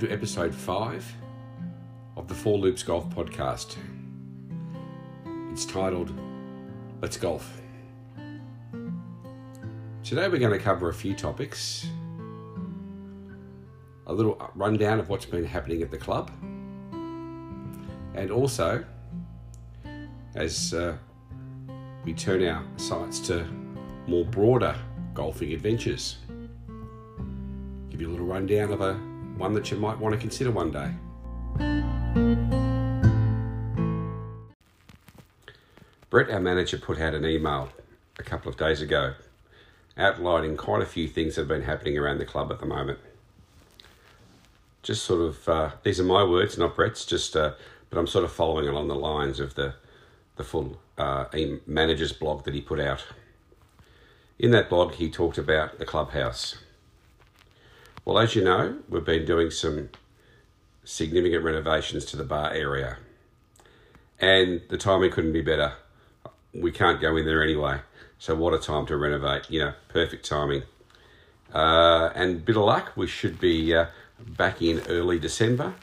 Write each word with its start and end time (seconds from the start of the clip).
to 0.00 0.10
episode 0.10 0.54
5 0.54 1.14
of 2.16 2.26
the 2.26 2.32
Fore 2.32 2.56
Loops 2.56 2.82
Golf 2.82 3.10
Podcast. 3.10 3.76
It's 5.52 5.66
titled 5.66 6.10
Let's 7.02 7.18
Golf. 7.18 7.60
Today 10.02 10.26
we're 10.28 10.38
going 10.38 10.52
to 10.52 10.58
cover 10.58 10.88
a 10.88 10.94
few 10.94 11.14
topics 11.14 11.86
a 14.06 14.12
little 14.14 14.40
rundown 14.54 15.00
of 15.00 15.10
what's 15.10 15.26
been 15.26 15.44
happening 15.44 15.82
at 15.82 15.90
the 15.90 15.98
club, 15.98 16.30
and 18.14 18.30
also 18.30 18.82
as 20.34 20.72
uh, 20.72 20.96
we 22.06 22.14
turn 22.14 22.42
our 22.48 22.64
sights 22.78 23.20
to 23.20 23.44
more 24.06 24.24
broader 24.24 24.74
golfing 25.12 25.52
adventures. 25.52 26.16
Give 27.90 28.00
you 28.00 28.08
a 28.08 28.12
little 28.12 28.24
rundown 28.24 28.72
of 28.72 28.80
a 28.80 29.09
one 29.40 29.54
that 29.54 29.70
you 29.70 29.78
might 29.78 29.98
want 29.98 30.14
to 30.14 30.20
consider 30.20 30.50
one 30.50 30.70
day. 30.70 30.92
Brett, 36.10 36.30
our 36.30 36.40
manager, 36.40 36.76
put 36.76 37.00
out 37.00 37.14
an 37.14 37.24
email 37.24 37.70
a 38.18 38.22
couple 38.22 38.50
of 38.50 38.58
days 38.58 38.82
ago 38.82 39.14
outlining 39.96 40.56
quite 40.56 40.82
a 40.82 40.86
few 40.86 41.08
things 41.08 41.34
that 41.34 41.42
have 41.42 41.48
been 41.48 41.62
happening 41.62 41.96
around 41.96 42.18
the 42.18 42.26
club 42.26 42.52
at 42.52 42.60
the 42.60 42.66
moment. 42.66 42.98
Just 44.82 45.04
sort 45.04 45.20
of, 45.20 45.48
uh, 45.48 45.70
these 45.82 45.98
are 46.00 46.04
my 46.04 46.22
words, 46.22 46.58
not 46.58 46.76
Brett's, 46.76 47.04
just, 47.04 47.34
uh, 47.36 47.52
but 47.88 47.98
I'm 47.98 48.06
sort 48.06 48.24
of 48.24 48.32
following 48.32 48.68
along 48.68 48.88
the 48.88 48.94
lines 48.94 49.40
of 49.40 49.54
the, 49.54 49.74
the 50.36 50.44
full 50.44 50.78
uh, 50.98 51.26
manager's 51.66 52.12
blog 52.12 52.44
that 52.44 52.54
he 52.54 52.60
put 52.60 52.80
out. 52.80 53.04
In 54.38 54.50
that 54.52 54.70
blog, 54.70 54.94
he 54.94 55.10
talked 55.10 55.38
about 55.38 55.78
the 55.78 55.86
clubhouse 55.86 56.56
well, 58.04 58.18
as 58.18 58.34
you 58.34 58.42
know, 58.42 58.78
we've 58.88 59.04
been 59.04 59.24
doing 59.24 59.50
some 59.50 59.90
significant 60.84 61.44
renovations 61.44 62.04
to 62.06 62.16
the 62.16 62.24
bar 62.24 62.52
area, 62.52 62.98
and 64.18 64.62
the 64.68 64.78
timing 64.78 65.10
couldn't 65.10 65.32
be 65.32 65.42
better. 65.42 65.74
We 66.52 66.72
can't 66.72 67.00
go 67.00 67.16
in 67.16 67.26
there 67.26 67.42
anyway, 67.42 67.80
so 68.18 68.34
what 68.34 68.54
a 68.54 68.58
time 68.58 68.86
to 68.86 68.96
renovate! 68.96 69.50
You 69.50 69.60
know, 69.60 69.72
perfect 69.88 70.24
timing. 70.24 70.62
Uh, 71.52 72.10
and 72.14 72.44
bit 72.44 72.56
of 72.56 72.62
luck, 72.62 72.92
we 72.96 73.06
should 73.06 73.40
be 73.40 73.74
uh, 73.74 73.86
back 74.18 74.62
in 74.62 74.80
early 74.88 75.18
December, 75.18 75.74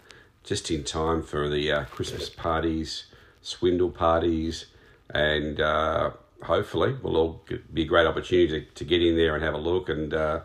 just 0.44 0.72
in 0.72 0.84
time 0.84 1.24
for 1.24 1.50
the 1.50 1.72
uh, 1.72 1.86
Christmas 1.86 2.30
parties, 2.30 3.06
swindle 3.42 3.90
parties, 3.90 4.68
and 5.09 5.59
uh, 5.59 6.12
hopefully 6.44 6.96
will 7.02 7.18
all 7.18 7.44
be 7.74 7.84
a 7.84 7.86
great 7.86 8.08
opportunity 8.08 8.62
to, 8.62 8.74
to 8.74 8.84
get 8.84 9.02
in 9.02 9.16
there 9.16 9.36
and 9.36 9.44
have 9.44 9.54
a 9.54 9.58
look 9.58 9.90
and 9.90 10.14
uh, 10.14 10.42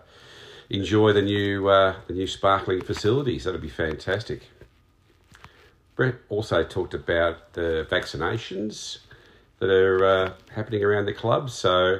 enjoy 0.73 1.13
the 1.13 1.23
new 1.23 1.69
uh, 1.69 1.95
the 2.09 2.15
new 2.15 2.27
sparkling 2.27 2.81
facilities. 2.81 3.45
That'd 3.45 3.61
be 3.61 3.69
fantastic. 3.69 4.49
Brett 5.95 6.15
also 6.31 6.65
talked 6.65 6.95
about 6.95 7.53
the 7.53 7.87
vaccinations 7.91 8.99
that 9.59 9.69
are 9.71 10.05
uh, 10.05 10.33
happening 10.55 10.83
around 10.83 11.05
the 11.05 11.13
club. 11.13 11.51
So 11.51 11.99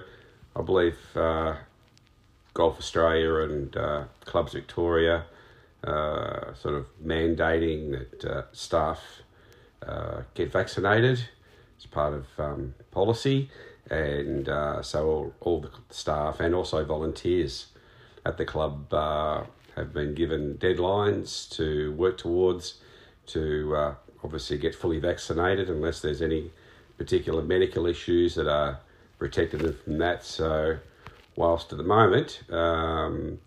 I 0.57 0.63
believe 0.63 0.97
uh, 1.15 1.57
Golf 2.55 2.79
Australia 2.79 3.35
and 3.37 3.77
uh, 3.77 4.05
Clubs 4.25 4.55
Victoria 4.55 5.27
uh, 5.85 6.55
sort 6.55 6.75
of 6.75 6.87
mandating 7.05 7.91
that 7.93 8.25
uh, 8.25 8.43
staff 8.53 9.01
get 10.35 10.51
vaccinated 10.51 11.29
as 11.77 11.87
part 11.87 12.15
of 12.15 12.27
um, 12.39 12.75
policy. 12.91 13.51
And 13.91 14.47
so 14.83 15.09
all, 15.09 15.35
all 15.41 15.61
the 15.61 15.71
staff 15.91 16.41
and 16.41 16.55
also 16.55 16.85
volunteers 16.85 17.72
at 18.25 18.37
the 18.39 18.45
club 18.45 18.93
uh, 18.93 19.45
have 19.77 19.93
been 19.93 20.15
given 20.15 20.55
deadlines 20.59 21.51
to 21.57 21.93
work 21.93 22.19
towards 22.19 22.75
to 23.27 23.75
uh, 23.77 23.95
obviously 24.23 24.59
get 24.59 24.75
fully 24.75 24.99
vaccinated 24.99 25.69
unless 25.69 26.01
there's 26.01 26.23
any 26.23 26.51
particular 26.99 27.43
medical 27.43 27.87
issues 27.87 28.35
that 28.35 28.49
are 28.49 28.79
protecting 29.19 29.63
them 29.63 29.77
from 29.85 29.99
that. 29.99 30.25
So, 30.25 30.79
whilst 31.37 31.73
at 31.73 31.79
the 31.79 31.85
moment 31.85 32.43
um, 32.51 33.39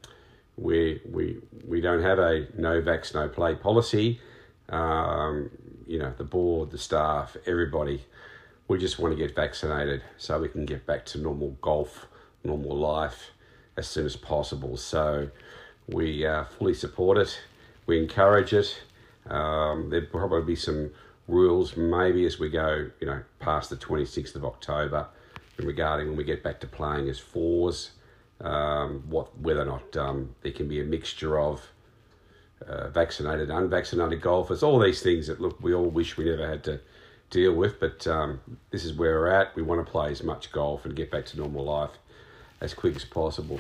we, 0.57 1.01
we, 1.09 1.37
we 1.67 1.81
don't 1.81 2.01
have 2.01 2.19
a 2.19 2.47
no 2.57 2.81
vax, 2.81 3.13
no 3.13 3.29
play 3.29 3.55
policy, 3.55 4.19
um, 4.69 5.51
you 5.85 5.99
know, 5.99 6.11
the 6.17 6.23
board, 6.23 6.71
the 6.71 6.77
staff, 6.77 7.37
everybody, 7.45 8.03
we 8.67 8.79
just 8.79 8.97
want 8.97 9.15
to 9.15 9.17
get 9.17 9.35
vaccinated 9.35 10.01
so 10.17 10.39
we 10.39 10.49
can 10.49 10.65
get 10.65 10.85
back 10.87 11.05
to 11.05 11.19
normal 11.19 11.51
golf, 11.61 12.07
normal 12.43 12.75
life 12.75 13.31
as 13.77 13.87
soon 13.87 14.05
as 14.05 14.15
possible. 14.15 14.77
So 14.77 15.29
we 15.87 16.25
uh, 16.25 16.45
fully 16.45 16.73
support 16.73 17.17
it. 17.17 17.39
We 17.85 17.99
encourage 17.99 18.53
it. 18.53 18.81
Um, 19.29 19.89
there'll 19.89 20.07
probably 20.07 20.43
be 20.43 20.55
some 20.55 20.91
rules 21.27 21.75
maybe 21.75 22.25
as 22.25 22.39
we 22.39 22.49
go, 22.49 22.89
you 22.99 23.07
know, 23.07 23.21
past 23.39 23.69
the 23.69 23.75
26th 23.75 24.35
of 24.35 24.45
October 24.45 25.07
in 25.57 25.65
regarding 25.65 26.07
when 26.07 26.17
we 26.17 26.23
get 26.23 26.43
back 26.43 26.59
to 26.59 26.67
playing 26.67 27.09
as 27.09 27.19
fours, 27.19 27.91
um, 28.41 29.03
what 29.07 29.37
whether 29.39 29.61
or 29.61 29.65
not 29.65 29.97
um, 29.97 30.35
there 30.41 30.51
can 30.51 30.67
be 30.67 30.81
a 30.81 30.83
mixture 30.83 31.39
of 31.39 31.61
uh, 32.67 32.89
vaccinated, 32.89 33.49
unvaccinated 33.49 34.21
golfers, 34.21 34.63
all 34.63 34.79
these 34.79 35.01
things 35.01 35.27
that 35.27 35.39
look 35.39 35.61
we 35.61 35.73
all 35.73 35.89
wish 35.89 36.17
we 36.17 36.25
never 36.25 36.47
had 36.47 36.63
to 36.63 36.79
deal 37.29 37.53
with, 37.53 37.79
but 37.79 38.05
um, 38.07 38.39
this 38.71 38.83
is 38.85 38.93
where 38.93 39.19
we're 39.19 39.27
at. 39.27 39.55
We 39.55 39.63
want 39.63 39.85
to 39.85 39.89
play 39.89 40.11
as 40.11 40.23
much 40.23 40.51
golf 40.51 40.85
and 40.85 40.95
get 40.95 41.09
back 41.09 41.25
to 41.27 41.37
normal 41.37 41.63
life 41.63 41.91
as 42.61 42.73
quick 42.73 42.95
as 42.95 43.05
possible. 43.05 43.59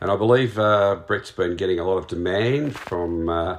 And 0.00 0.10
I 0.10 0.16
believe 0.16 0.58
uh, 0.58 0.96
Brett's 1.06 1.30
been 1.30 1.56
getting 1.56 1.78
a 1.78 1.84
lot 1.84 1.96
of 1.96 2.08
demand 2.08 2.74
from 2.74 3.28
uh, 3.28 3.58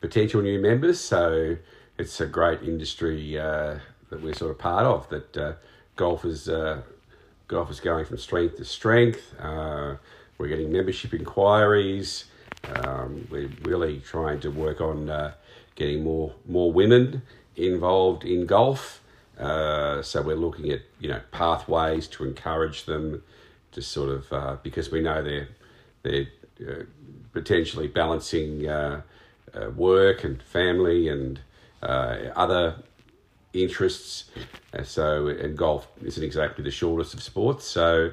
potential 0.00 0.42
new 0.42 0.58
members, 0.58 0.98
so 0.98 1.56
it's 1.96 2.20
a 2.20 2.26
great 2.26 2.62
industry 2.62 3.38
uh, 3.38 3.78
that 4.10 4.20
we're 4.20 4.34
sort 4.34 4.50
of 4.50 4.58
part 4.58 4.84
of. 4.84 5.08
That 5.10 5.36
uh, 5.36 5.52
golf 5.94 6.24
is 6.24 6.48
uh, 6.48 6.82
golf 7.46 7.70
is 7.70 7.78
going 7.78 8.04
from 8.04 8.18
strength 8.18 8.56
to 8.56 8.64
strength. 8.64 9.32
Uh, 9.38 9.94
we're 10.38 10.48
getting 10.48 10.72
membership 10.72 11.14
inquiries. 11.14 12.24
Um, 12.64 13.28
we're 13.30 13.50
really 13.62 14.00
trying 14.00 14.40
to 14.40 14.50
work 14.50 14.80
on 14.80 15.32
getting 15.76 16.02
more 16.02 16.34
more 16.48 16.72
women 16.72 17.22
involved 17.54 18.24
in 18.24 18.46
golf. 18.46 19.00
Uh, 19.38 20.00
so 20.00 20.22
we're 20.22 20.36
looking 20.36 20.70
at 20.70 20.80
you 20.98 21.08
know 21.08 21.20
pathways 21.30 22.08
to 22.08 22.24
encourage 22.24 22.84
them 22.84 23.22
to 23.72 23.82
sort 23.82 24.08
of 24.08 24.32
uh, 24.32 24.56
because 24.62 24.90
we 24.90 25.00
know 25.00 25.22
they're 25.22 25.48
they're 26.02 26.26
uh, 26.66 26.84
potentially 27.32 27.86
balancing 27.86 28.66
uh, 28.66 29.02
uh, 29.54 29.70
work 29.70 30.24
and 30.24 30.42
family 30.42 31.08
and 31.08 31.40
other 31.82 32.76
interests. 33.52 34.24
so 34.82 35.28
and 35.28 35.56
golf 35.56 35.86
isn't 36.02 36.24
exactly 36.24 36.64
the 36.64 36.70
shortest 36.70 37.14
of 37.14 37.22
sports. 37.22 37.66
So 37.66 38.10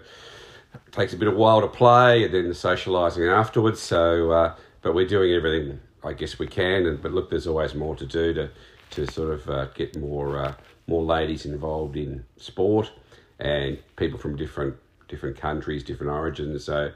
it 0.73 0.91
takes 0.91 1.13
a 1.13 1.17
bit 1.17 1.27
of 1.27 1.35
while 1.35 1.61
to 1.61 1.67
play 1.67 2.25
and 2.25 2.33
then 2.33 2.49
the 2.49 2.53
socialising 2.53 3.31
afterwards. 3.31 3.79
So 3.79 4.53
but 4.81 4.93
we're 4.93 5.07
doing 5.07 5.33
everything 5.33 5.79
I 6.03 6.11
guess 6.11 6.37
we 6.37 6.47
can. 6.47 6.85
And 6.85 7.01
but 7.01 7.13
look, 7.13 7.29
there's 7.29 7.47
always 7.47 7.73
more 7.73 7.95
to 7.95 8.05
do 8.05 8.33
to 8.33 8.49
to 8.91 9.07
sort 9.09 9.31
of 9.31 9.73
get 9.73 9.97
more 9.97 10.53
more 10.87 11.03
ladies 11.03 11.45
involved 11.45 11.95
in 11.95 12.25
sport 12.37 12.91
and 13.39 13.77
people 13.95 14.19
from 14.19 14.35
different 14.35 14.75
different 15.07 15.37
countries, 15.37 15.83
different 15.83 16.11
origins. 16.11 16.65
So 16.65 16.91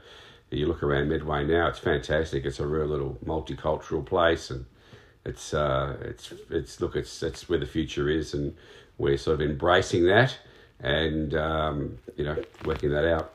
you 0.50 0.66
look 0.66 0.82
around 0.82 1.08
Medway 1.08 1.44
now; 1.44 1.68
it's 1.68 1.78
fantastic. 1.78 2.44
It's 2.44 2.60
a 2.60 2.66
real 2.66 2.86
little 2.86 3.18
multicultural 3.24 4.04
place, 4.04 4.50
and 4.50 4.64
it's 5.24 5.54
uh, 5.54 5.96
it's 6.02 6.32
it's 6.50 6.80
look, 6.80 6.96
it's 6.96 7.22
it's 7.22 7.48
where 7.48 7.58
the 7.58 7.66
future 7.66 8.08
is, 8.08 8.34
and 8.34 8.54
we're 8.96 9.18
sort 9.18 9.40
of 9.40 9.48
embracing 9.48 10.06
that 10.06 10.36
and 10.80 11.34
um, 11.34 11.98
you 12.16 12.24
know 12.24 12.36
working 12.64 12.90
that 12.90 13.04
out. 13.04 13.34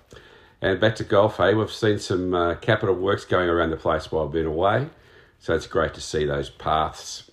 And 0.61 0.79
back 0.79 0.95
to 0.95 1.03
golf, 1.03 1.37
hey, 1.37 1.53
we've 1.53 1.71
seen 1.71 1.99
some 1.99 2.33
uh, 2.33 2.55
capital 2.55 2.95
works 2.95 3.25
going 3.25 3.49
around 3.49 3.71
the 3.71 3.77
place 3.77 4.09
while 4.11 4.25
I've 4.25 4.31
been 4.31 4.45
away, 4.45 4.87
so 5.39 5.53
it's 5.53 5.67
great 5.67 5.93
to 5.95 6.01
see 6.01 6.25
those 6.25 6.49
paths 6.49 7.29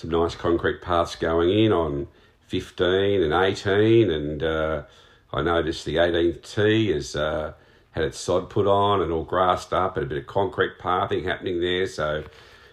some 0.00 0.08
nice 0.08 0.34
concrete 0.34 0.80
paths 0.80 1.14
going 1.14 1.50
in 1.50 1.72
on 1.72 2.08
15 2.46 3.22
and 3.22 3.34
18 3.34 4.10
and 4.10 4.42
uh, 4.42 4.82
I 5.30 5.42
noticed 5.42 5.84
the 5.84 5.96
18th 5.96 6.54
tee 6.54 6.90
has 6.90 7.14
uh, 7.14 7.52
had 7.90 8.04
its 8.04 8.18
sod 8.18 8.48
put 8.48 8.66
on 8.66 9.02
and 9.02 9.12
all 9.12 9.24
grassed 9.24 9.74
up 9.74 9.98
and 9.98 10.06
a 10.06 10.08
bit 10.08 10.16
of 10.16 10.26
concrete 10.26 10.78
pathing 10.78 11.24
happening 11.24 11.60
there 11.60 11.86
so 11.86 12.24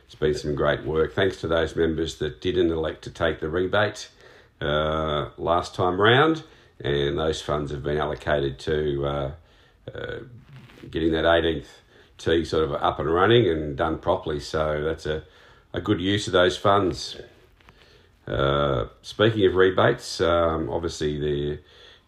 it's 0.06 0.16
been 0.16 0.36
some 0.36 0.56
great 0.56 0.86
work. 0.86 1.14
Thanks 1.14 1.42
to 1.42 1.50
those 1.50 1.76
members 1.76 2.16
that 2.20 2.40
didn't 2.40 2.72
elect 2.72 3.04
to 3.04 3.12
take 3.12 3.42
the 3.42 3.50
rebate 3.50 4.08
uh, 4.62 5.32
last 5.38 5.76
time 5.76 6.00
round 6.00 6.44
and 6.80 7.18
those 7.20 7.42
funds 7.42 7.72
have 7.72 7.84
been 7.84 7.98
allocated 7.98 8.58
to 8.60 9.06
uh, 9.06 9.32
uh, 9.94 10.20
getting 10.90 11.12
that 11.12 11.26
18th 11.26 11.66
tee 12.18 12.46
sort 12.46 12.64
of 12.64 12.74
up 12.76 13.00
and 13.00 13.14
running 13.14 13.50
and 13.50 13.76
done 13.76 14.00
properly 14.00 14.40
so 14.40 14.82
that's 14.82 15.06
a 15.06 15.26
a 15.78 15.82
good 15.82 16.02
use 16.02 16.26
of 16.28 16.34
those 16.34 16.58
funds. 16.58 17.18
Uh, 18.28 18.88
speaking 19.04 19.46
of 19.46 19.56
rebates, 19.56 20.20
um, 20.20 20.70
obviously 20.70 21.20
there, 21.20 21.60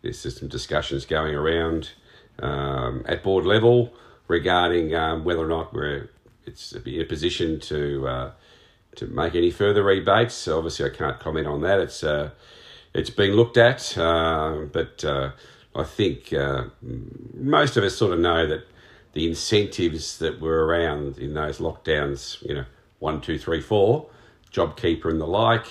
there's 0.01 0.38
some 0.38 0.50
discussions 0.50 1.06
going 1.06 1.36
around 1.36 1.92
um, 2.39 3.06
at 3.07 3.24
board 3.24 3.45
level 3.45 3.94
regarding 4.27 4.95
um, 4.95 5.24
whether 5.24 5.42
or 5.42 5.48
not 5.48 5.74
we're 5.74 6.10
it's 6.45 6.74
in 6.74 7.01
a 7.01 7.06
position 7.06 7.60
to 7.60 8.07
uh, 8.07 8.31
to 8.95 9.06
make 9.06 9.36
any 9.36 9.51
further 9.51 9.83
rebates. 9.83 10.48
Obviously, 10.48 10.86
I 10.86 10.89
can't 10.89 11.19
comment 11.19 11.45
on 11.45 11.62
that. 11.62 11.80
It's 11.80 12.04
uh, 12.04 12.31
it's 12.94 13.12
being 13.12 13.33
looked 13.33 13.57
at, 13.57 13.95
uh, 13.98 14.66
but 14.71 15.06
I 15.06 15.83
think 15.83 16.33
uh, 16.33 16.63
most 17.36 17.77
of 17.77 17.83
us 17.83 17.95
sort 17.95 18.13
of 18.13 18.19
know 18.19 18.48
that 18.48 18.66
the 19.13 19.27
incentives 19.27 20.18
that 20.18 20.42
were 20.42 20.66
around 20.66 21.19
in 21.19 21.36
those 21.36 21.60
lockdowns, 21.60 22.42
you 22.42 22.56
know, 22.56 22.66
one, 23.00 23.22
two, 23.22 23.38
three, 23.38 23.62
four, 23.62 24.10
JobKeeper 24.51 25.10
and 25.10 25.19
the 25.19 25.28
like, 25.28 25.66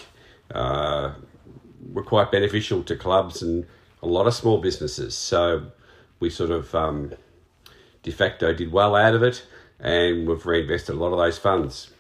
uh, 0.55 1.13
were 1.93 2.03
quite 2.03 2.31
beneficial 2.31 2.83
to 2.85 2.97
clubs 2.97 3.43
and 3.43 3.67
a 4.03 4.07
lot 4.07 4.27
of 4.27 4.35
small 4.35 4.59
businesses. 4.59 5.15
So 5.15 5.71
we 6.21 6.31
sort 6.31 6.51
of 6.51 6.75
um, 6.75 7.13
de 8.03 8.11
facto 8.11 8.53
did 8.53 8.73
well 8.73 8.95
out 8.95 9.15
of 9.15 9.23
it, 9.23 9.45
and 9.79 10.27
we've 10.27 10.45
reinvested 10.45 10.95
a 10.95 10.99
lot 10.99 11.13
of 11.13 11.19
those 11.19 11.39
funds. 11.39 11.91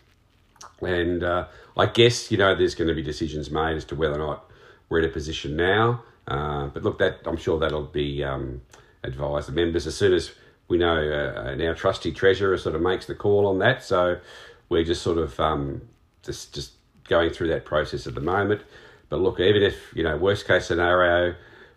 And 0.80 1.22
uh, 1.22 1.46
I 1.76 1.86
guess 1.86 2.30
you 2.30 2.38
know 2.38 2.54
there's 2.54 2.74
going 2.74 2.88
to 2.88 2.94
be 2.94 3.02
decisions 3.02 3.50
made 3.50 3.76
as 3.76 3.84
to 3.86 3.94
whether 3.94 4.14
or 4.14 4.26
not 4.26 4.50
we're 4.88 5.00
in 5.00 5.04
a 5.04 5.12
position 5.12 5.56
now. 5.56 6.02
Uh, 6.26 6.66
but 6.66 6.82
look, 6.82 6.98
that 6.98 7.20
I'm 7.24 7.36
sure 7.36 7.58
that'll 7.58 7.84
be 7.84 8.22
um, 8.22 8.62
advised 9.02 9.48
the 9.48 9.52
members 9.52 9.86
as 9.86 9.96
soon 9.96 10.12
as 10.12 10.32
we 10.68 10.76
know 10.76 10.96
uh, 10.96 11.64
our 11.64 11.74
trusty 11.74 12.12
treasurer 12.12 12.58
sort 12.58 12.74
of 12.74 12.82
makes 12.82 13.06
the 13.06 13.14
call 13.14 13.46
on 13.46 13.58
that. 13.60 13.82
So 13.82 14.20
we're 14.68 14.84
just 14.84 15.02
sort 15.02 15.18
of 15.18 15.38
um, 15.40 15.82
just 16.22 16.54
just 16.54 16.72
going 17.08 17.30
through 17.30 17.48
that 17.48 17.64
process 17.64 18.06
at 18.06 18.14
the 18.14 18.20
moment. 18.20 18.62
But 19.08 19.20
look, 19.20 19.40
even 19.40 19.62
if 19.62 19.94
you 19.94 20.02
know 20.02 20.16
worst 20.16 20.46
case 20.46 20.66
scenario, 20.66 21.34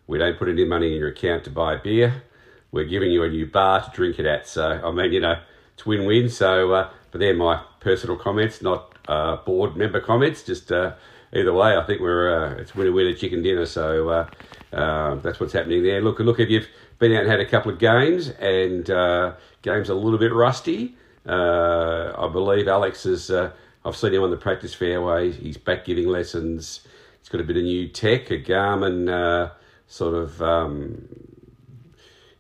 we 0.08 0.18
don't 0.18 0.38
put 0.38 0.50
any 0.50 0.66
money 0.66 0.94
in 0.94 1.00
your 1.00 1.10
account 1.10 1.46
to 1.46 1.50
buy 1.50 1.78
beer, 1.78 2.24
we're 2.72 2.86
giving 2.86 3.12
you 3.12 3.24
a 3.24 3.30
new 3.30 3.46
bar 3.46 3.82
to 3.84 3.92
drink 3.92 4.20
it 4.20 4.26
at. 4.26 4.48
So 4.48 4.82
I 4.84 4.92
mean, 4.92 5.12
you 5.14 5.20
know, 5.20 5.40
it's 5.74 5.86
win 5.86 6.06
win. 6.06 6.30
So, 6.30 6.72
uh, 6.72 6.90
but 7.12 7.20
they're 7.20 7.36
my 7.36 7.64
personal 7.80 8.18
comments, 8.18 8.62
not 8.62 8.98
uh, 9.08 9.38
board 9.38 9.76
member 9.76 10.00
comments. 10.00 10.44
Just 10.44 10.72
uh, 10.72 10.94
either 11.34 11.54
way, 11.54 11.76
I 11.76 11.84
think 11.86 12.02
we're 12.02 12.34
uh, 12.34 12.56
it's 12.56 12.76
winner 12.76 12.92
winner 12.92 13.14
chicken 13.14 13.42
dinner. 13.42 13.66
So 13.66 14.10
uh, 14.10 14.30
uh, 14.74 15.16
that's 15.16 15.40
what's 15.40 15.54
happening 15.54 15.84
there. 15.84 16.02
Look, 16.02 16.20
look 16.20 16.40
if 16.40 16.50
you've 16.50 16.68
been 17.00 17.14
out 17.14 17.24
and 17.24 17.32
had 17.32 17.40
a 17.40 17.46
couple 17.46 17.72
of 17.72 17.80
games 17.80 18.30
and 18.30 18.90
uh, 18.90 19.34
games 19.62 19.90
a 19.90 19.96
little 19.96 20.20
bit 20.20 20.34
rusty. 20.34 20.96
Uh, 21.26 22.14
I 22.18 22.28
believe 22.32 22.68
Alex 22.68 23.06
is. 23.06 23.30
Uh, 23.30 23.52
I've 23.84 23.96
seen 23.96 24.14
him 24.14 24.24
on 24.24 24.32
the 24.32 24.38
practice 24.38 24.74
fairway. 24.74 25.32
He's 25.32 25.58
back 25.58 25.86
giving 25.86 26.08
lessons. 26.08 26.82
He's 27.20 27.30
got 27.30 27.42
a 27.42 27.44
bit 27.44 27.58
of 27.58 27.64
new 27.64 27.88
tech, 27.88 28.30
a 28.32 28.38
Garmin 28.40 29.10
uh, 29.10 29.52
sort 29.88 30.16
of 30.16 30.42
um, 30.42 31.08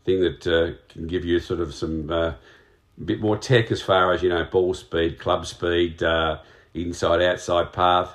thing 0.05 0.21
that 0.21 0.47
uh, 0.47 0.93
can 0.93 1.07
give 1.07 1.25
you 1.25 1.39
sort 1.39 1.59
of 1.59 1.73
some 1.73 2.09
uh, 2.09 2.33
bit 3.03 3.19
more 3.19 3.37
tech 3.37 3.71
as 3.71 3.81
far 3.81 4.13
as 4.13 4.21
you 4.21 4.29
know 4.29 4.43
ball 4.45 4.73
speed, 4.73 5.19
club 5.19 5.45
speed, 5.45 6.01
uh, 6.03 6.39
inside 6.73 7.21
outside 7.21 7.73
path. 7.73 8.13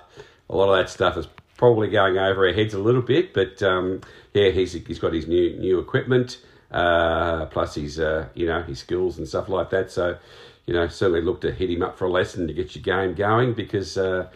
A 0.49 0.57
lot 0.57 0.69
of 0.69 0.77
that 0.77 0.91
stuff 0.91 1.17
is 1.17 1.27
probably 1.57 1.89
going 1.89 2.19
over 2.19 2.47
our 2.47 2.53
heads 2.53 2.75
a 2.75 2.79
little 2.79 3.03
bit, 3.03 3.33
but 3.33 3.63
um, 3.63 4.01
yeah, 4.35 4.51
he's 4.51 4.73
he's 4.73 4.99
got 4.99 5.13
his 5.13 5.27
new 5.27 5.59
new 5.59 5.79
equipment, 5.79 6.39
uh, 6.71 7.47
plus 7.47 7.75
his 7.75 7.99
uh, 7.99 8.29
you 8.35 8.47
know 8.47 8.63
his 8.63 8.79
skills 8.79 9.19
and 9.19 9.27
stuff 9.27 9.49
like 9.49 9.71
that. 9.71 9.91
So 9.91 10.19
you 10.67 10.75
know 10.75 10.89
certainly 10.89 11.21
look 11.21 11.41
to 11.41 11.53
hit 11.53 11.71
him 11.71 11.83
up 11.83 11.99
for 11.99 12.07
a 12.07 12.11
lesson 12.11 12.47
to 12.47 12.53
get 12.53 12.75
your 12.75 12.83
game 12.83 13.15
going 13.15 13.55
because 13.55 13.97
uh, 13.97 14.29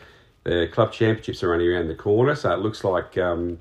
the 0.45 0.69
club 0.73 0.93
championships 0.93 1.43
are 1.43 1.53
only 1.53 1.69
around 1.69 1.89
the 1.89 1.95
corner. 1.95 2.35
So 2.35 2.53
it 2.53 2.61
looks 2.61 2.85
like 2.85 3.19
um, 3.19 3.59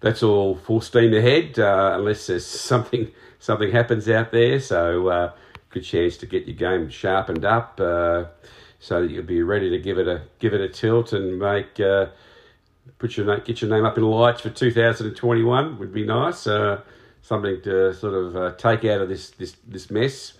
that's 0.00 0.22
all 0.22 0.56
full 0.56 0.80
steam 0.80 1.14
ahead, 1.14 1.58
uh, 1.58 1.94
unless 1.98 2.26
there's 2.26 2.46
something 2.70 3.10
something 3.38 3.70
happens 3.70 4.08
out 4.08 4.32
there. 4.32 4.60
So 4.60 5.08
uh, 5.08 5.32
good 5.70 5.84
chance 5.84 6.16
to 6.18 6.26
get 6.26 6.46
your 6.46 6.56
game 6.56 6.88
sharpened 6.88 7.44
up. 7.44 7.80
Uh, 7.80 8.24
so 8.82 9.02
that 9.02 9.10
you'll 9.10 9.22
be 9.24 9.42
ready 9.42 9.68
to 9.68 9.78
give 9.78 9.98
it 9.98 10.08
a 10.08 10.22
give 10.38 10.54
it 10.54 10.60
a 10.60 10.68
tilt 10.68 11.12
and 11.12 11.38
make 11.38 11.78
put 12.98 13.16
your 13.16 13.38
get 13.40 13.60
your 13.60 13.70
name 13.70 13.84
up 13.84 13.96
in 13.96 14.04
lights 14.04 14.42
for 14.42 14.50
2021 14.50 15.78
would 15.78 15.92
be 15.92 16.04
nice. 16.04 16.46
Uh, 16.46 16.80
something 17.22 17.60
to 17.62 17.92
sort 17.94 18.14
of 18.14 18.36
uh, 18.36 18.52
take 18.52 18.84
out 18.84 19.00
of 19.00 19.08
this 19.08 19.30
this 19.30 19.56
this 19.66 19.90
mess. 19.90 20.34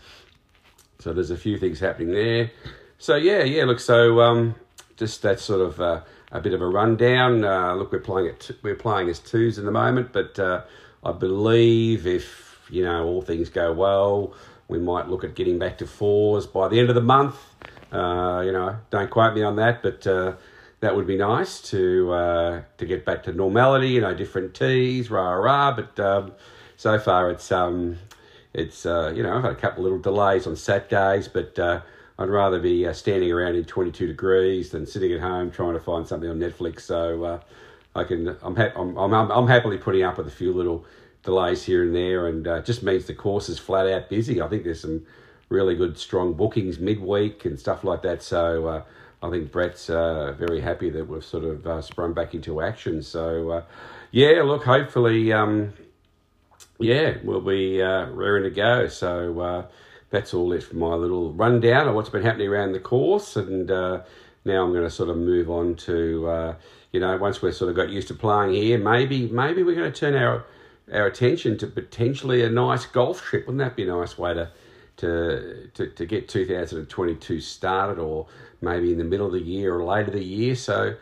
So 1.00 1.12
there's 1.12 1.30
a 1.30 1.36
few 1.36 1.58
things 1.58 1.80
happening 1.80 2.12
there. 2.12 2.50
So 2.98 3.16
yeah, 3.16 3.42
yeah. 3.42 3.64
Look, 3.64 3.80
so 3.80 4.20
um, 4.20 4.54
just 4.96 5.22
that 5.22 5.40
sort 5.40 5.60
of 5.60 5.80
uh, 5.80 6.02
a 6.30 6.40
bit 6.40 6.52
of 6.52 6.60
a 6.60 6.66
rundown. 6.66 7.44
Uh, 7.44 7.74
look, 7.74 7.92
we're 7.92 8.00
playing 8.00 8.28
it. 8.28 8.50
We're 8.62 8.74
playing 8.74 9.08
as 9.08 9.18
twos 9.18 9.58
in 9.58 9.64
the 9.64 9.72
moment, 9.72 10.12
but 10.12 10.38
uh, 10.38 10.62
I 11.02 11.12
believe 11.12 12.06
if 12.06 12.60
you 12.70 12.84
know 12.84 13.06
all 13.06 13.22
things 13.22 13.48
go 13.48 13.72
well, 13.72 14.34
we 14.68 14.78
might 14.78 15.08
look 15.08 15.24
at 15.24 15.34
getting 15.34 15.58
back 15.58 15.78
to 15.78 15.86
fours 15.86 16.46
by 16.46 16.68
the 16.68 16.78
end 16.78 16.90
of 16.90 16.94
the 16.94 17.00
month. 17.00 17.36
Uh, 17.90 18.42
you 18.44 18.52
know, 18.52 18.76
don't 18.90 19.10
quote 19.10 19.34
me 19.34 19.42
on 19.42 19.56
that, 19.56 19.82
but 19.82 20.06
that 20.80 20.96
would 20.96 21.06
be 21.06 21.16
nice 21.16 21.60
to 21.60 22.12
uh, 22.12 22.62
to 22.78 22.86
get 22.86 23.04
back 23.04 23.22
to 23.24 23.32
normality. 23.32 23.90
You 23.90 24.00
know, 24.00 24.14
different 24.14 24.54
tees, 24.54 25.10
rah 25.10 25.32
rah. 25.32 25.72
But 25.72 26.00
um, 26.00 26.32
so 26.76 26.98
far, 26.98 27.30
it's 27.30 27.52
um, 27.52 27.98
it's 28.52 28.84
uh, 28.86 29.12
you 29.14 29.22
know 29.22 29.36
I've 29.36 29.42
had 29.42 29.52
a 29.52 29.56
couple 29.56 29.82
little 29.82 29.98
delays 29.98 30.46
on 30.46 30.56
Saturdays, 30.56 31.28
but 31.28 31.58
uh, 31.58 31.80
I'd 32.18 32.28
rather 32.28 32.58
be 32.58 32.86
uh, 32.86 32.92
standing 32.92 33.30
around 33.30 33.54
in 33.54 33.64
twenty 33.64 33.92
two 33.92 34.06
degrees 34.06 34.70
than 34.70 34.86
sitting 34.86 35.12
at 35.12 35.20
home 35.20 35.50
trying 35.50 35.74
to 35.74 35.80
find 35.80 36.06
something 36.06 36.28
on 36.28 36.38
Netflix. 36.38 36.80
So 36.80 37.24
uh, 37.24 37.40
I 37.94 38.04
can 38.04 38.36
I'm, 38.42 38.56
ha- 38.56 38.72
I'm, 38.76 38.96
I'm 38.96 39.14
I'm 39.14 39.46
happily 39.46 39.78
putting 39.78 40.02
up 40.02 40.18
with 40.18 40.26
a 40.26 40.30
few 40.32 40.52
little 40.52 40.84
delays 41.22 41.62
here 41.64 41.82
and 41.84 41.94
there, 41.94 42.26
and 42.26 42.46
uh, 42.48 42.60
just 42.62 42.82
means 42.82 43.06
the 43.06 43.14
course 43.14 43.48
is 43.48 43.58
flat 43.58 43.86
out 43.86 44.08
busy. 44.08 44.40
I 44.40 44.48
think 44.48 44.64
there's 44.64 44.80
some 44.80 45.06
really 45.48 45.74
good 45.74 45.98
strong 45.98 46.32
bookings 46.32 46.78
midweek 46.78 47.44
and 47.44 47.58
stuff 47.58 47.84
like 47.84 48.02
that. 48.02 48.22
So 48.22 48.66
uh, 48.66 48.82
I 49.22 49.30
think 49.30 49.52
Brett's 49.52 49.88
very 49.88 50.60
happy 50.60 50.90
that 50.90 51.06
we've 51.06 51.24
sort 51.24 51.44
of 51.44 51.84
sprung 51.84 52.14
back 52.14 52.34
into 52.34 52.62
action. 52.62 53.02
So, 53.02 53.64
yeah, 54.12 54.42
look, 54.42 54.64
hopefully, 54.64 55.32
um, 55.32 55.72
yeah, 56.80 57.16
we'll 57.22 57.40
be 57.40 57.82
uh, 57.82 58.06
raring 58.06 58.44
to 58.44 58.50
go. 58.50 58.88
So, 58.88 59.40
uh, 59.40 59.66
that's 60.10 60.34
all 60.34 60.52
it 60.52 60.62
for 60.64 60.76
my 60.76 60.94
little 60.94 61.32
rundown 61.32 61.86
of 61.86 61.94
what's 61.94 62.08
been 62.08 62.22
happening 62.22 62.48
around 62.48 62.72
the 62.72 62.80
course. 62.80 63.36
And 63.36 63.70
uh, 63.70 64.02
now 64.44 64.64
I'm 64.64 64.72
going 64.72 64.84
to 64.84 64.90
sort 64.90 65.08
of 65.08 65.16
move 65.16 65.48
on 65.48 65.76
to, 65.76 66.56
you 66.90 66.98
know, 66.98 67.16
once 67.16 67.40
we've 67.42 67.54
sort 67.54 67.70
of 67.70 67.76
got 67.76 67.90
used 67.90 68.08
to 68.08 68.14
playing 68.14 68.54
here, 68.54 68.76
maybe 68.76 69.28
maybe 69.28 69.62
we're 69.62 69.76
going 69.76 69.92
to 69.92 69.98
turn 69.98 70.14
our 70.16 70.44
our 70.92 71.06
attention 71.06 71.56
to 71.58 71.68
potentially 71.68 72.42
a 72.42 72.50
nice 72.50 72.86
golf 72.86 73.22
trip. 73.22 73.46
Wouldn't 73.46 73.60
that 73.60 73.76
be 73.76 73.84
a 73.84 73.86
nice 73.86 74.18
way 74.18 74.34
to 74.34 74.50
to, 75.00 75.70
to, 75.74 75.86
to 75.88 76.06
get 76.06 76.28
2022 76.28 77.40
started 77.40 77.98
or 77.98 78.26
maybe 78.60 78.92
in 78.92 78.98
the 78.98 79.04
middle 79.04 79.26
of 79.26 79.32
the 79.32 79.40
year 79.40 79.74
or 79.74 79.82
later 79.82 80.10
the 80.10 80.22
year. 80.22 80.54
So, 80.54 80.94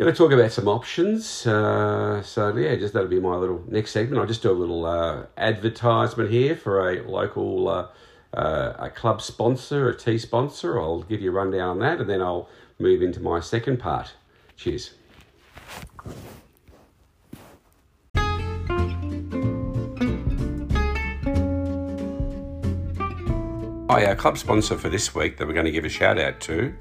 going 0.00 0.14
to 0.14 0.16
talk 0.16 0.32
about 0.32 0.50
some 0.50 0.66
options. 0.66 1.46
Uh, 1.46 2.22
so, 2.22 2.56
yeah, 2.56 2.74
just 2.74 2.94
that'll 2.94 3.06
be 3.06 3.20
my 3.20 3.36
little 3.36 3.62
next 3.68 3.90
segment. 3.90 4.18
I'll 4.18 4.26
just 4.26 4.42
do 4.42 4.50
a 4.50 4.52
little 4.52 4.86
uh, 4.86 5.26
advertisement 5.36 6.30
here 6.30 6.56
for 6.56 6.88
a 6.88 7.02
local 7.02 7.68
uh, 7.68 7.88
uh 8.32 8.72
a 8.78 8.88
club 8.88 9.20
sponsor, 9.20 9.90
a 9.90 9.96
tee 9.96 10.16
sponsor. 10.16 10.80
I'll 10.80 11.02
give 11.02 11.20
you 11.20 11.28
a 11.28 11.34
rundown 11.34 11.68
on 11.68 11.78
that 11.80 12.00
and 12.00 12.08
then 12.08 12.22
I'll 12.22 12.48
move 12.78 13.02
into 13.02 13.20
my 13.20 13.40
second 13.40 13.78
part. 13.78 14.14
Cheers. 14.56 14.94
Hi, 23.90 24.06
our 24.06 24.16
club 24.16 24.38
sponsor 24.38 24.78
for 24.78 24.88
this 24.88 25.14
week 25.14 25.36
that 25.36 25.46
we're 25.46 25.52
going 25.52 25.66
to 25.66 25.72
give 25.72 25.84
a 25.84 25.90
shout 25.90 26.18
out 26.18 26.40
to 26.42 26.74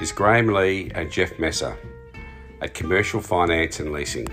is 0.00 0.12
Graham 0.12 0.46
Lee 0.46 0.92
and 0.94 1.10
Jeff 1.10 1.40
Messer 1.40 1.76
at 2.60 2.74
Commercial 2.74 3.20
Finance 3.20 3.80
and 3.80 3.92
Leasing. 3.92 4.28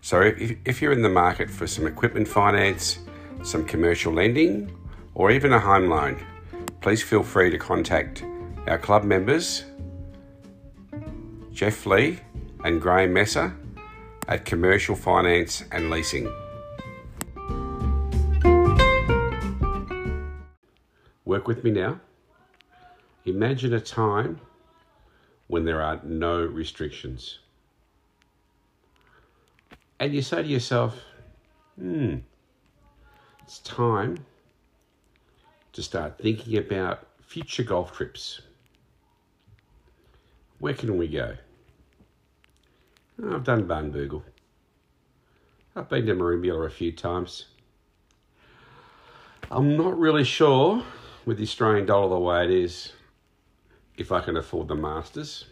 So, 0.00 0.20
if, 0.20 0.56
if 0.64 0.82
you're 0.82 0.92
in 0.92 1.02
the 1.02 1.08
market 1.08 1.50
for 1.50 1.66
some 1.66 1.86
equipment 1.86 2.28
finance, 2.28 2.98
some 3.42 3.64
commercial 3.64 4.12
lending, 4.12 4.70
or 5.14 5.30
even 5.30 5.52
a 5.52 5.58
home 5.58 5.88
loan, 5.88 6.24
please 6.80 7.02
feel 7.02 7.22
free 7.22 7.50
to 7.50 7.58
contact 7.58 8.24
our 8.66 8.78
club 8.78 9.04
members, 9.04 9.64
Jeff 11.52 11.86
Lee 11.86 12.18
and 12.64 12.80
Graham 12.80 13.12
Messer 13.12 13.56
at 14.28 14.44
Commercial 14.44 14.94
Finance 14.94 15.64
and 15.72 15.90
Leasing. 15.90 16.30
Work 21.24 21.48
with 21.48 21.64
me 21.64 21.70
now. 21.70 22.00
Imagine 23.24 23.74
a 23.74 23.80
time 23.80 24.40
when 25.48 25.64
there 25.64 25.82
are 25.82 26.00
no 26.04 26.44
restrictions. 26.44 27.38
And 29.98 30.14
you 30.14 30.22
say 30.22 30.42
to 30.42 30.48
yourself, 30.48 30.98
hmm, 31.78 32.16
it's 33.42 33.60
time 33.60 34.18
to 35.72 35.82
start 35.82 36.18
thinking 36.18 36.58
about 36.58 37.06
future 37.20 37.62
golf 37.62 37.92
trips. 37.92 38.40
Where 40.58 40.74
can 40.74 40.96
we 40.96 41.08
go? 41.08 41.36
I've 43.30 43.44
done 43.44 43.66
Barnbougle. 43.66 44.22
I've 45.74 45.88
been 45.88 46.06
to 46.06 46.14
Merimbula 46.14 46.66
a 46.66 46.70
few 46.70 46.92
times. 46.92 47.46
I'm 49.50 49.76
not 49.76 49.98
really 49.98 50.24
sure 50.24 50.82
with 51.24 51.36
the 51.36 51.44
Australian 51.44 51.86
dollar 51.86 52.08
the 52.08 52.18
way 52.18 52.44
it 52.44 52.50
is, 52.50 52.92
if 53.96 54.12
I 54.12 54.20
can 54.20 54.36
afford 54.36 54.68
the 54.68 54.74
Masters. 54.74 55.46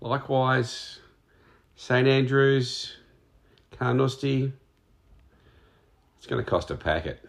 Likewise, 0.00 1.00
St 1.74 2.06
Andrews, 2.06 2.94
Carnoustie, 3.72 4.52
it's 6.18 6.26
going 6.26 6.44
to 6.44 6.48
cost 6.48 6.70
a 6.70 6.76
packet. 6.76 7.24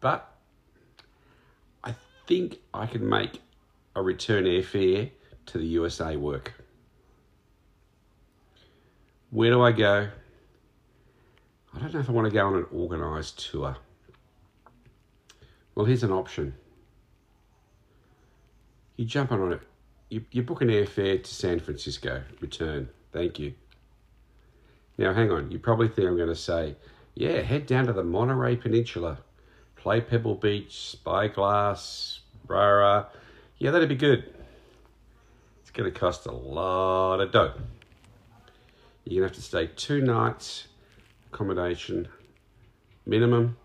But 0.00 0.32
I 1.84 1.94
think 2.26 2.58
I 2.74 2.86
can 2.86 3.08
make 3.08 3.40
a 3.94 4.02
return 4.02 4.44
airfare 4.44 5.10
to 5.46 5.58
the 5.58 5.66
USA 5.66 6.16
work. 6.16 6.54
Where 9.30 9.50
do 9.50 9.62
I 9.62 9.72
go? 9.72 10.08
I 11.74 11.78
don't 11.78 11.94
know 11.94 12.00
if 12.00 12.08
I 12.08 12.12
want 12.12 12.26
to 12.26 12.32
go 12.32 12.46
on 12.46 12.54
an 12.54 12.66
organised 12.74 13.50
tour. 13.50 13.76
Well, 15.74 15.86
here's 15.86 16.02
an 16.02 16.12
option. 16.12 16.54
You 18.96 19.04
jump 19.04 19.32
on 19.32 19.52
it. 19.52 19.60
You, 20.10 20.24
you 20.30 20.42
book 20.42 20.62
an 20.62 20.68
airfare 20.68 21.22
to 21.22 21.34
San 21.34 21.58
Francisco. 21.60 22.22
Return. 22.40 22.88
Thank 23.12 23.38
you. 23.38 23.54
Now, 24.98 25.14
hang 25.14 25.30
on. 25.30 25.50
You 25.50 25.58
probably 25.58 25.88
think 25.88 26.08
I'm 26.08 26.16
going 26.16 26.28
to 26.28 26.34
say, 26.34 26.76
yeah, 27.14 27.40
head 27.40 27.66
down 27.66 27.86
to 27.86 27.92
the 27.92 28.04
Monterey 28.04 28.56
Peninsula, 28.56 29.18
play 29.76 30.00
Pebble 30.00 30.34
Beach, 30.34 30.90
Spyglass, 30.90 32.20
rah 32.46 33.06
Yeah, 33.58 33.70
that'd 33.70 33.88
be 33.88 33.94
good. 33.94 34.32
It's 35.60 35.70
going 35.70 35.92
to 35.92 35.98
cost 35.98 36.26
a 36.26 36.32
lot 36.32 37.20
of 37.20 37.32
dough. 37.32 37.54
You're 39.04 39.22
going 39.22 39.30
to 39.30 39.34
have 39.34 39.36
to 39.36 39.42
stay 39.42 39.66
two 39.74 40.00
nights, 40.00 40.68
accommodation 41.32 42.08
minimum 43.06 43.56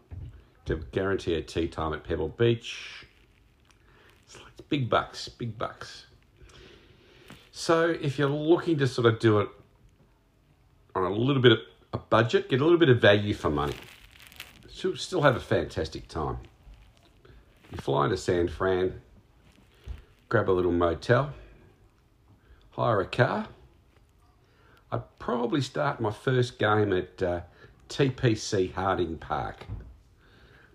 to 0.66 0.78
guarantee 0.92 1.36
a 1.36 1.42
tee 1.42 1.68
time 1.68 1.94
at 1.94 2.04
Pebble 2.04 2.30
Beach. 2.30 3.07
Big 4.70 4.90
bucks, 4.90 5.30
big 5.30 5.58
bucks. 5.58 6.06
So 7.52 7.90
if 7.90 8.20
you're 8.20 8.30
looking 8.30 8.78
to 8.80 8.88
sort 8.88 9.08
of 9.08 9.20
do 9.20 9.40
it 9.40 9.50
on 10.96 11.04
a 11.04 11.10
little 11.10 11.42
bit 11.42 11.54
of 11.54 11.60
a 11.94 11.98
budget, 11.98 12.50
get 12.50 12.62
a 12.62 12.64
little 12.64 12.80
bit 12.80 12.90
of 12.90 13.02
value 13.02 13.34
for 13.34 13.50
money, 13.50 13.76
still 14.68 15.22
have 15.22 15.36
a 15.36 15.40
fantastic 15.40 16.08
time. 16.08 16.38
You 17.72 17.78
fly 17.78 18.06
into 18.06 18.18
San 18.18 18.48
Fran, 18.48 19.02
grab 20.30 20.50
a 20.50 20.52
little 20.52 20.72
motel, 20.72 21.34
hire 22.72 23.02
a 23.02 23.06
car, 23.06 23.48
I'd 24.92 25.20
probably 25.20 25.62
start 25.62 26.00
my 26.00 26.12
first 26.12 26.60
game 26.60 26.94
at 26.94 27.22
uh, 27.22 27.42
TPC 27.90 28.74
Harding 28.74 29.18
Park. 29.18 29.66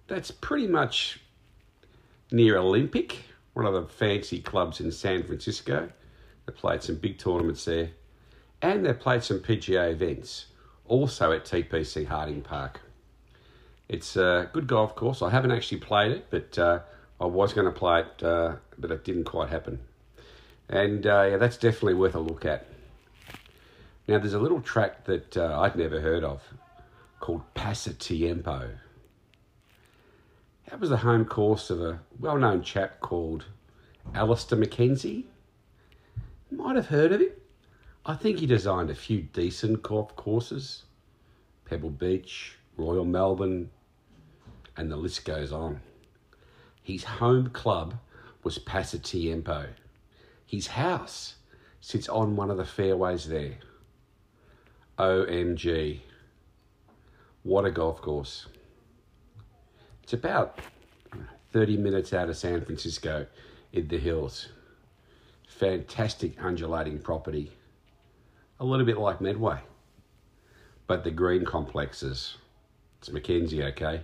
That's 0.07 0.31
pretty 0.31 0.67
much 0.67 1.21
near 2.31 2.59
Olympic, 2.59 3.25
one 3.55 3.67
of 3.67 3.75
the 3.75 3.87
fancy 3.87 4.41
clubs 4.41 4.81
in 4.81 4.91
San 4.91 5.23
Francisco. 5.25 5.91
They 6.47 6.53
played 6.53 6.83
some 6.83 6.97
big 6.97 7.19
tournaments 7.19 7.65
there, 7.65 7.91
and 8.61 8.85
they 8.85 8.93
played 8.93 9.23
some 9.23 9.41
PGA 9.41 9.93
events, 9.93 10.47
also 10.87 11.33
at 11.33 11.45
TPC 11.45 12.07
Harding 12.07 12.43
Park. 12.43 12.81
It's 13.89 14.17
a 14.17 14.49
good 14.53 14.67
golf 14.67 14.95
course. 14.97 15.23
I 15.23 15.31
haven't 15.31 15.53
actually 15.53 15.79
played 15.79 16.13
it, 16.13 16.27
but 16.31 16.59
uh, 16.59 16.81
I 17.21 17.27
was 17.27 17.53
going 17.53 17.67
to 17.67 17.79
play 17.79 18.01
it, 18.01 18.23
uh, 18.23 18.57
but 18.79 18.91
it 18.91 19.05
didn't 19.05 19.25
quite 19.25 19.51
happen. 19.51 19.81
And 20.69 21.07
uh, 21.07 21.29
yeah, 21.31 21.37
that's 21.37 21.57
definitely 21.57 21.95
worth 21.95 22.15
a 22.15 22.21
look 22.21 22.45
at. 22.47 22.67
Now, 24.09 24.19
there's 24.19 24.35
a 24.35 24.39
little 24.39 24.61
track 24.61 25.05
that 25.05 25.37
uh, 25.37 25.61
I'd 25.61 25.77
never 25.77 26.01
heard 26.01 26.25
of 26.25 26.43
called 27.21 27.43
Pasatiempo. 27.55 28.71
That 30.73 30.81
was 30.81 30.89
the 30.89 30.97
home 30.97 31.27
course 31.27 31.69
of 31.69 31.83
a 31.83 32.01
well 32.19 32.39
known 32.39 32.63
chap 32.63 33.01
called 33.01 33.45
Alister 34.15 34.57
MacKenzie. 34.57 35.25
Might 36.51 36.77
have 36.77 36.87
heard 36.87 37.13
of 37.13 37.21
him. 37.21 37.33
I 38.07 38.15
think 38.15 38.39
he 38.39 38.47
designed 38.47 38.89
a 38.89 38.95
few 38.95 39.21
decent 39.21 39.83
golf 39.83 40.17
courses 40.17 40.85
Pebble 41.67 41.91
Beach, 41.91 42.57
Royal 42.79 43.05
Melbourne, 43.05 43.69
and 44.75 44.91
the 44.91 44.97
list 44.97 45.27
goes 45.27 45.53
on. 45.53 45.83
His 46.83 47.05
home 47.05 47.51
club 47.51 47.99
was 48.43 48.59
Pasatiempo. 48.59 49.67
His 50.47 50.69
house 50.69 51.35
sits 51.83 52.09
on 52.09 52.35
one 52.35 52.51
of 52.51 52.57
the 52.57 52.65
fairways 52.65 53.29
there. 53.29 53.59
OMG. 54.99 56.01
What 57.43 57.67
a 57.67 57.71
golf 57.71 58.01
course. 58.01 58.47
It's 60.03 60.13
about 60.13 60.59
30 61.53 61.77
minutes 61.77 62.13
out 62.13 62.29
of 62.29 62.37
San 62.37 62.65
Francisco 62.65 63.27
in 63.73 63.89
the 63.89 63.99
hills. 63.99 64.49
Fantastic 65.49 66.43
undulating 66.43 66.99
property. 66.99 67.53
A 68.61 68.65
little 68.65 68.87
bit 68.87 68.99
like 68.99 69.21
Medway. 69.21 69.61
But 70.87 71.05
the 71.05 71.11
green 71.11 71.45
complexes. 71.45 72.37
It's 72.99 73.11
Mackenzie, 73.11 73.63
okay? 73.65 74.03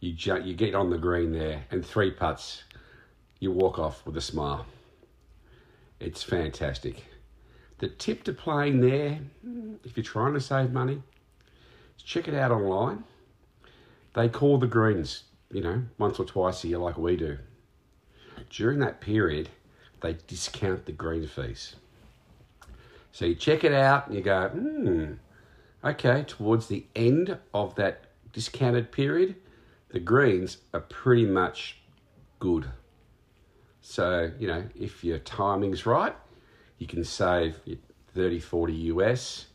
You, 0.00 0.12
ju- 0.12 0.42
you 0.42 0.54
get 0.54 0.74
on 0.74 0.90
the 0.90 0.98
green 0.98 1.32
there 1.32 1.64
and 1.70 1.84
three 1.84 2.10
putts, 2.10 2.64
you 3.40 3.50
walk 3.50 3.78
off 3.78 4.04
with 4.06 4.16
a 4.16 4.20
smile. 4.20 4.66
It's 6.00 6.22
fantastic. 6.22 7.04
The 7.78 7.88
tip 7.88 8.24
to 8.24 8.32
playing 8.32 8.80
there, 8.80 9.18
if 9.84 9.96
you're 9.96 10.04
trying 10.04 10.34
to 10.34 10.40
save 10.40 10.72
money, 10.72 11.02
check 12.04 12.28
it 12.28 12.34
out 12.34 12.50
online. 12.50 13.04
They 14.18 14.28
call 14.28 14.58
the 14.58 14.66
greens, 14.66 15.22
you 15.52 15.60
know, 15.60 15.84
once 15.96 16.18
or 16.18 16.24
twice 16.24 16.64
a 16.64 16.66
year 16.66 16.78
like 16.78 16.98
we 16.98 17.14
do. 17.14 17.38
During 18.50 18.80
that 18.80 19.00
period, 19.00 19.48
they 20.00 20.16
discount 20.26 20.86
the 20.86 20.92
green 20.92 21.28
fees. 21.28 21.76
So 23.12 23.26
you 23.26 23.36
check 23.36 23.62
it 23.62 23.72
out 23.72 24.08
and 24.08 24.16
you 24.16 24.22
go, 24.22 24.48
hmm, 24.48 25.12
okay, 25.84 26.24
towards 26.26 26.66
the 26.66 26.84
end 26.96 27.38
of 27.54 27.76
that 27.76 28.06
discounted 28.32 28.90
period, 28.90 29.36
the 29.90 30.00
greens 30.00 30.56
are 30.74 30.80
pretty 30.80 31.24
much 31.24 31.78
good. 32.40 32.66
So, 33.82 34.32
you 34.36 34.48
know, 34.48 34.64
if 34.74 35.04
your 35.04 35.20
timing's 35.20 35.86
right, 35.86 36.16
you 36.78 36.88
can 36.88 37.04
save 37.04 37.60
30, 38.16 38.40
40 38.40 38.72
US, 38.72 39.46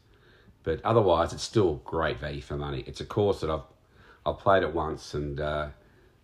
but 0.64 0.80
otherwise 0.86 1.34
it's 1.34 1.44
still 1.44 1.82
great 1.84 2.18
value 2.18 2.42
for 2.42 2.56
money. 2.56 2.86
It's 2.88 3.02
a 3.02 3.06
course 3.06 3.42
that 3.42 3.50
I've 3.50 3.73
I've 4.26 4.40
played 4.40 4.64
it 4.64 4.74
once, 4.74 5.14
and 5.14 5.40
uh, 5.40 5.70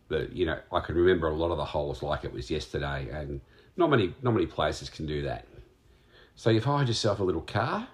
you 0.09 0.45
know 0.45 0.59
I 0.71 0.79
can 0.79 0.95
remember 0.95 1.27
a 1.27 1.35
lot 1.35 1.51
of 1.51 1.57
the 1.57 1.65
holes 1.65 2.01
like 2.01 2.23
it 2.23 2.33
was 2.33 2.49
yesterday, 2.49 3.09
and 3.11 3.41
not 3.77 3.89
many 3.89 4.13
not 4.21 4.33
many 4.33 4.45
places 4.45 4.89
can 4.89 5.05
do 5.05 5.21
that. 5.23 5.45
So 6.35 6.49
you've 6.49 6.63
hired 6.63 6.87
yourself 6.87 7.19
a 7.19 7.23
little 7.23 7.41
car, 7.41 7.87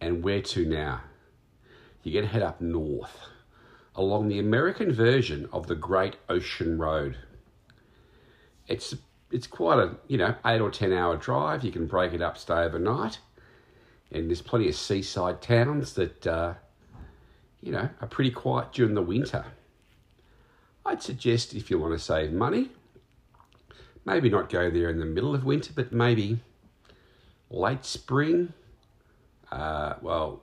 and 0.00 0.22
where 0.22 0.40
to 0.40 0.64
now? 0.64 1.02
You're 2.02 2.14
going 2.14 2.26
to 2.26 2.32
head 2.32 2.42
up 2.42 2.60
north 2.60 3.28
along 3.94 4.28
the 4.28 4.38
American 4.38 4.92
version 4.92 5.48
of 5.52 5.66
the 5.66 5.74
Great 5.74 6.16
Ocean 6.28 6.78
Road. 6.78 7.16
It's 8.66 8.94
it's 9.30 9.46
quite 9.46 9.78
a 9.78 9.96
you 10.08 10.16
know 10.16 10.34
eight 10.46 10.60
or 10.60 10.70
ten 10.70 10.92
hour 10.92 11.16
drive. 11.16 11.64
You 11.64 11.72
can 11.72 11.86
break 11.86 12.12
it 12.12 12.22
up, 12.22 12.38
stay 12.38 12.54
overnight, 12.54 13.18
and 14.10 14.28
there's 14.28 14.42
plenty 14.42 14.68
of 14.68 14.74
seaside 14.74 15.42
towns 15.42 15.94
that 15.94 16.26
uh, 16.26 16.54
you 17.62 17.72
know 17.72 17.88
are 18.00 18.08
pretty 18.08 18.30
quiet 18.30 18.72
during 18.72 18.94
the 18.94 19.02
winter. 19.02 19.44
I'd 20.84 21.02
suggest 21.02 21.54
if 21.54 21.70
you 21.70 21.78
want 21.78 21.92
to 21.92 21.98
save 21.98 22.32
money, 22.32 22.70
maybe 24.04 24.28
not 24.28 24.50
go 24.50 24.70
there 24.70 24.90
in 24.90 24.98
the 24.98 25.06
middle 25.06 25.34
of 25.34 25.44
winter, 25.44 25.72
but 25.74 25.92
maybe 25.92 26.40
late 27.50 27.84
spring, 27.84 28.52
uh, 29.52 29.94
well, 30.02 30.42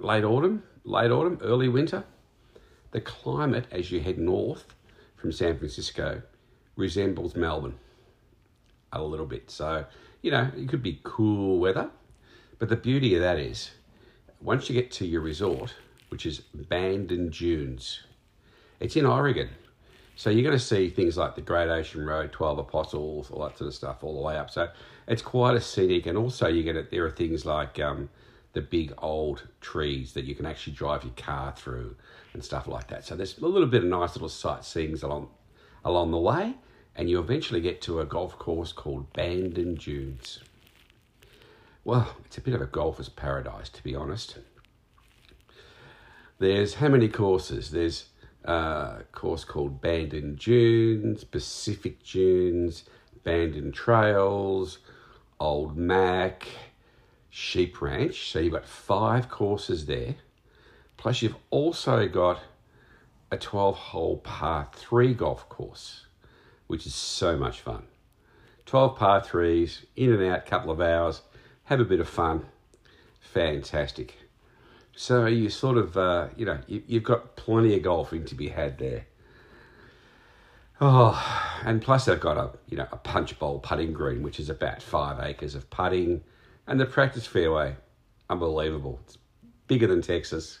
late 0.00 0.24
autumn, 0.24 0.64
late 0.84 1.10
autumn, 1.10 1.38
early 1.42 1.68
winter. 1.68 2.04
The 2.90 3.00
climate 3.00 3.66
as 3.70 3.92
you 3.92 4.00
head 4.00 4.18
north 4.18 4.74
from 5.16 5.30
San 5.30 5.58
Francisco 5.58 6.22
resembles 6.74 7.36
Melbourne 7.36 7.78
a 8.92 9.02
little 9.02 9.26
bit. 9.26 9.50
So, 9.50 9.84
you 10.22 10.32
know, 10.32 10.50
it 10.56 10.68
could 10.68 10.82
be 10.82 11.00
cool 11.04 11.60
weather. 11.60 11.90
But 12.58 12.68
the 12.68 12.76
beauty 12.76 13.14
of 13.14 13.20
that 13.20 13.38
is, 13.38 13.70
once 14.40 14.68
you 14.68 14.74
get 14.74 14.90
to 14.92 15.06
your 15.06 15.20
resort, 15.20 15.74
which 16.10 16.26
is 16.26 16.40
Bandon 16.40 17.30
Dunes, 17.30 18.02
it's 18.78 18.96
in 18.96 19.06
Oregon. 19.06 19.48
So 20.16 20.28
you're 20.28 20.42
going 20.42 20.58
to 20.58 20.62
see 20.62 20.90
things 20.90 21.16
like 21.16 21.34
the 21.34 21.40
Great 21.40 21.70
Ocean 21.70 22.04
Road, 22.04 22.30
12 22.30 22.58
Apostles, 22.58 23.30
all 23.30 23.42
that 23.44 23.56
sort 23.56 23.68
of 23.68 23.74
stuff 23.74 24.04
all 24.04 24.14
the 24.14 24.20
way 24.20 24.36
up. 24.36 24.50
So 24.50 24.68
it's 25.06 25.22
quite 25.22 25.56
a 25.56 25.60
scenic. 25.60 26.06
And 26.06 26.18
also 26.18 26.46
you 26.46 26.62
get 26.62 26.76
it, 26.76 26.90
there 26.90 27.06
are 27.06 27.10
things 27.10 27.46
like 27.46 27.80
um, 27.80 28.10
the 28.52 28.60
big 28.60 28.92
old 28.98 29.48
trees 29.62 30.12
that 30.12 30.26
you 30.26 30.34
can 30.34 30.44
actually 30.44 30.74
drive 30.74 31.04
your 31.04 31.14
car 31.16 31.54
through 31.56 31.96
and 32.34 32.44
stuff 32.44 32.68
like 32.68 32.88
that. 32.88 33.06
So 33.06 33.16
there's 33.16 33.38
a 33.38 33.46
little 33.46 33.66
bit 33.66 33.82
of 33.82 33.88
nice 33.88 34.14
little 34.14 34.28
sightseeing 34.28 34.98
along, 35.02 35.30
along 35.84 36.10
the 36.10 36.18
way 36.18 36.54
and 37.00 37.08
you 37.08 37.18
eventually 37.18 37.60
get 37.60 37.80
to 37.82 38.00
a 38.00 38.04
golf 38.04 38.38
course 38.38 38.72
called 38.72 39.12
Bandon 39.12 39.74
Dunes. 39.74 40.40
Well, 41.84 42.14
it's 42.26 42.36
a 42.36 42.42
bit 42.42 42.54
of 42.54 42.60
a 42.60 42.66
golfer's 42.66 43.08
paradise, 43.08 43.70
to 43.70 43.82
be 43.82 43.94
honest. 43.94 44.38
There's 46.40 46.72
how 46.72 46.88
many 46.88 47.10
courses? 47.10 47.70
There's 47.70 48.06
uh, 48.48 49.00
a 49.00 49.04
course 49.12 49.44
called 49.44 49.82
Bandon 49.82 50.36
Dunes, 50.36 51.22
Pacific 51.22 52.02
Dunes, 52.02 52.84
Bandon 53.22 53.72
Trails, 53.72 54.78
Old 55.38 55.76
Mac, 55.76 56.48
Sheep 57.28 57.82
Ranch. 57.82 58.32
So 58.32 58.38
you've 58.38 58.54
got 58.54 58.64
five 58.64 59.28
courses 59.28 59.84
there. 59.84 60.14
Plus, 60.96 61.20
you've 61.20 61.36
also 61.50 62.08
got 62.08 62.40
a 63.30 63.36
12 63.36 63.76
hole 63.76 64.16
par 64.16 64.70
three 64.72 65.12
golf 65.12 65.46
course, 65.50 66.06
which 66.68 66.86
is 66.86 66.94
so 66.94 67.36
much 67.36 67.60
fun. 67.60 67.82
12 68.64 68.96
par 68.96 69.22
threes, 69.22 69.84
in 69.94 70.10
and 70.10 70.22
out, 70.24 70.46
couple 70.46 70.70
of 70.70 70.80
hours, 70.80 71.20
have 71.64 71.80
a 71.80 71.84
bit 71.84 72.00
of 72.00 72.08
fun. 72.08 72.46
Fantastic. 73.20 74.16
So 74.94 75.26
you 75.26 75.48
sort 75.48 75.78
of, 75.78 75.96
uh, 75.96 76.28
you 76.36 76.44
know, 76.44 76.58
you, 76.66 76.82
you've 76.86 77.04
got 77.04 77.36
plenty 77.36 77.74
of 77.76 77.82
golfing 77.82 78.24
to 78.26 78.34
be 78.34 78.48
had 78.48 78.78
there. 78.78 79.06
Oh, 80.80 81.60
and 81.64 81.82
plus 81.82 82.06
they've 82.06 82.18
got 82.18 82.36
a, 82.36 82.50
you 82.68 82.76
know, 82.76 82.86
a 82.90 82.96
punch 82.96 83.38
bowl 83.38 83.58
putting 83.58 83.92
green, 83.92 84.22
which 84.22 84.40
is 84.40 84.48
about 84.48 84.82
five 84.82 85.20
acres 85.22 85.54
of 85.54 85.68
putting, 85.68 86.22
and 86.66 86.80
the 86.80 86.86
practice 86.86 87.26
fairway, 87.26 87.76
unbelievable. 88.28 88.98
It's 89.04 89.18
bigger 89.66 89.86
than 89.86 90.00
Texas, 90.00 90.60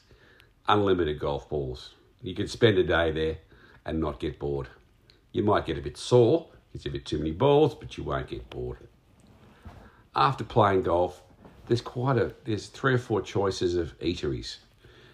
unlimited 0.68 1.18
golf 1.18 1.48
balls. 1.48 1.94
You 2.22 2.34
can 2.34 2.48
spend 2.48 2.76
a 2.78 2.84
day 2.84 3.12
there 3.12 3.38
and 3.86 3.98
not 3.98 4.20
get 4.20 4.38
bored. 4.38 4.68
You 5.32 5.42
might 5.42 5.64
get 5.64 5.78
a 5.78 5.82
bit 5.82 5.96
sore, 5.96 6.48
a 6.74 6.88
bit 6.88 7.04
too 7.04 7.18
many 7.18 7.32
balls, 7.32 7.74
but 7.74 7.96
you 7.96 8.04
won't 8.04 8.28
get 8.28 8.48
bored. 8.50 8.78
After 10.14 10.44
playing 10.44 10.82
golf, 10.82 11.22
there's 11.70 11.80
quite 11.80 12.16
a 12.16 12.34
there's 12.46 12.66
three 12.66 12.94
or 12.94 12.98
four 12.98 13.22
choices 13.22 13.76
of 13.76 13.96
eateries, 14.00 14.56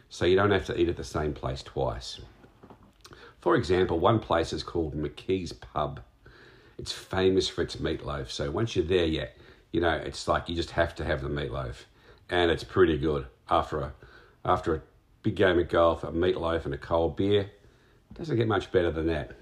so 0.08 0.24
you 0.24 0.36
don't 0.36 0.50
have 0.52 0.64
to 0.64 0.80
eat 0.80 0.88
at 0.88 0.96
the 0.96 1.04
same 1.04 1.34
place 1.34 1.62
twice. 1.62 2.18
For 3.42 3.56
example, 3.56 3.98
one 3.98 4.20
place 4.20 4.54
is 4.54 4.62
called 4.62 4.94
McKee's 4.94 5.52
Pub. 5.52 6.00
It's 6.78 6.92
famous 6.92 7.46
for 7.46 7.60
its 7.60 7.76
meatloaf. 7.76 8.30
So 8.30 8.50
once 8.50 8.74
you're 8.74 8.86
there, 8.86 9.04
yeah, 9.04 9.26
you 9.70 9.82
know 9.82 9.90
it's 9.90 10.26
like 10.28 10.48
you 10.48 10.54
just 10.56 10.70
have 10.70 10.94
to 10.94 11.04
have 11.04 11.20
the 11.20 11.28
meatloaf, 11.28 11.84
and 12.30 12.50
it's 12.50 12.64
pretty 12.64 12.96
good 12.96 13.26
after 13.50 13.80
a 13.80 13.92
after 14.42 14.76
a 14.76 14.82
big 15.22 15.34
game 15.34 15.58
of 15.58 15.68
golf, 15.68 16.04
a 16.04 16.10
meatloaf 16.10 16.64
and 16.64 16.72
a 16.72 16.78
cold 16.78 17.18
beer. 17.18 17.50
Doesn't 18.14 18.38
get 18.38 18.48
much 18.48 18.72
better 18.72 18.90
than 18.90 19.08
that. 19.08 19.32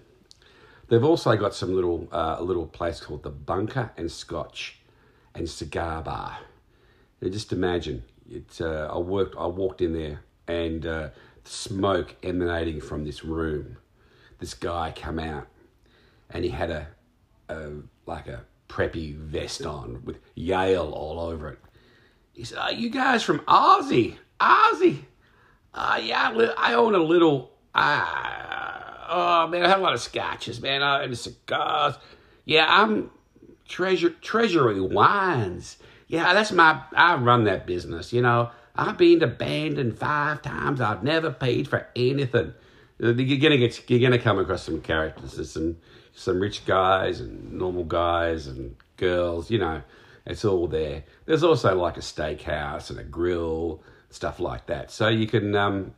They've 0.89 1.05
also 1.05 1.37
got 1.37 1.55
some 1.55 1.77
little 1.77 2.09
uh, 2.11 2.35
a 2.41 2.43
little 2.43 2.67
place 2.67 2.99
called 2.99 3.23
the 3.23 3.31
Bunker 3.31 3.93
and 3.97 4.11
Scotch 4.11 4.81
and 5.33 5.49
Cigar 5.49 6.03
Bar. 6.03 6.39
Now 7.21 7.29
just 7.29 7.53
imagine 7.53 8.05
it. 8.31 8.61
Uh, 8.61 8.89
I 8.93 8.99
worked. 8.99 9.37
I 9.39 9.47
walked 9.47 9.81
in 9.81 9.93
there 9.93 10.23
and 10.47 10.87
uh, 10.87 11.09
smoke 11.45 12.17
emanating 12.23 12.81
from 12.81 13.05
this 13.05 13.25
room. 13.25 13.77
This 14.39 14.55
guy 14.55 14.93
come 14.95 15.19
out 15.19 15.47
and 16.31 16.45
he 16.45 16.51
had 16.51 16.71
a, 16.71 16.89
a 17.49 17.71
like 18.07 18.27
a 18.27 18.45
preppy 18.69 19.17
vest 19.17 19.65
on 19.65 20.03
with 20.05 20.19
Yale 20.35 20.91
all 20.93 21.21
over 21.21 21.49
it. 21.51 21.59
He 22.33 22.45
said, 22.45 22.59
"Are 22.59 22.73
you 22.73 22.91
guys 22.91 23.23
from 23.23 23.41
Aussie? 23.41 24.17
Aussie? 24.41 25.05
Uh, 25.73 26.01
yeah, 26.03 26.53
I 26.59 26.75
own 26.75 26.95
a 26.95 26.99
little. 26.99 27.53
Uh, 27.75 28.05
oh 29.09 29.49
man, 29.49 29.65
I 29.65 29.69
have 29.69 29.81
a 29.81 29.83
lot 29.83 29.95
of 29.95 30.01
scotches, 30.01 30.61
man, 30.61 30.83
uh, 30.83 31.01
and 31.03 31.17
cigars. 31.17 31.95
Yeah, 32.45 32.67
I'm 32.69 33.11
treasure 33.69 34.11
treasury 34.11 34.81
wines. 34.81 35.79
Yeah, 36.07 36.33
that's 36.35 36.53
my. 36.53 36.83
I 36.95 37.17
run 37.17 37.45
that 37.45 37.67
business. 37.67 38.13
You 38.13 38.23
know, 38.23 38.51
I've 38.77 38.99
been 38.99 39.21
to 39.21 39.27
Bandon 39.27 39.93
five 39.93 40.43
times. 40.43 40.81
I've 40.81 41.03
never 41.03 41.31
paid 41.31 41.69
for 41.69 41.87
anything. 41.97 42.55
Uh, 43.03 43.15
you're 43.15 43.39
gonna 43.39 43.57
get. 43.57 43.89
You're 43.89 44.01
gonna 44.01 44.23
come 44.23 44.39
across 44.39 44.63
some 44.63 44.81
characters. 44.81 45.51
Some 45.51 45.77
some 46.15 46.41
rich 46.41 46.65
guys 46.67 47.21
and 47.21 47.53
normal 47.53 47.85
guys 47.85 48.47
and 48.47 48.77
girls. 48.97 49.51
You 49.51 49.59
know, 49.59 49.83
it's 50.27 50.45
all 50.45 50.67
there. 50.67 51.05
There's 51.27 51.43
also 51.43 51.75
like 51.75 51.97
a 51.97 52.01
steakhouse 52.01 52.91
and 52.91 52.99
a 52.99 53.05
grill, 53.05 53.83
stuff 54.11 54.41
like 54.41 54.67
that. 54.67 54.91
So 54.91 55.09
you 55.09 55.27
can 55.27 55.55
um, 55.55 55.95